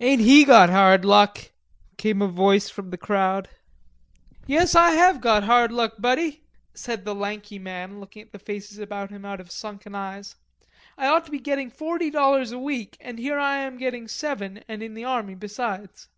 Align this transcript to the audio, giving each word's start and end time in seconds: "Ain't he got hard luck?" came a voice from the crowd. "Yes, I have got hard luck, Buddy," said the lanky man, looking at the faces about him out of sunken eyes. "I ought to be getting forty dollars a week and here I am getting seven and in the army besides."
"Ain't 0.00 0.22
he 0.22 0.46
got 0.46 0.70
hard 0.70 1.04
luck?" 1.04 1.50
came 1.98 2.22
a 2.22 2.26
voice 2.26 2.70
from 2.70 2.88
the 2.88 2.96
crowd. 2.96 3.50
"Yes, 4.46 4.74
I 4.74 4.92
have 4.92 5.20
got 5.20 5.44
hard 5.44 5.70
luck, 5.70 5.96
Buddy," 5.98 6.42
said 6.72 7.04
the 7.04 7.14
lanky 7.14 7.58
man, 7.58 8.00
looking 8.00 8.22
at 8.22 8.32
the 8.32 8.38
faces 8.38 8.78
about 8.78 9.10
him 9.10 9.26
out 9.26 9.40
of 9.42 9.50
sunken 9.50 9.94
eyes. 9.94 10.36
"I 10.96 11.06
ought 11.08 11.26
to 11.26 11.30
be 11.30 11.38
getting 11.38 11.68
forty 11.70 12.08
dollars 12.08 12.50
a 12.50 12.58
week 12.58 12.96
and 12.98 13.18
here 13.18 13.38
I 13.38 13.58
am 13.58 13.76
getting 13.76 14.08
seven 14.08 14.64
and 14.68 14.82
in 14.82 14.94
the 14.94 15.04
army 15.04 15.34
besides." 15.34 16.08